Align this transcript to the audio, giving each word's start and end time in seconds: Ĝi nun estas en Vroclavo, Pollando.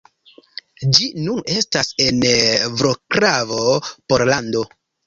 Ĝi 0.97 1.09
nun 1.27 1.43
estas 1.57 1.91
en 2.07 2.27
Vroclavo, 2.81 3.65
Pollando. 4.11 4.69